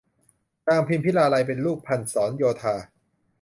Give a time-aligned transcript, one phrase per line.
[0.67, 2.75] นางพิมพิลาไลยเป็นลูกพันศรโยธา